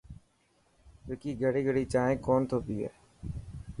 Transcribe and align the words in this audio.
وڪي 1.07 1.31
گڙي 1.41 1.61
گڙي 1.67 1.83
جائين 1.93 2.17
ڪونه 2.25 2.45
ٿو 2.49 2.57
پئي. 2.65 2.87